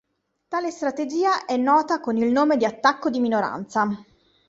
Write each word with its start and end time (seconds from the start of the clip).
Tale 0.47 0.71
strategia 0.71 1.45
è 1.45 1.57
nota 1.57 1.99
con 1.99 2.17
il 2.17 2.31
nome 2.31 2.57
di 2.57 2.65
attacco 2.65 3.11
di 3.11 3.19
minoranza. 3.19 3.87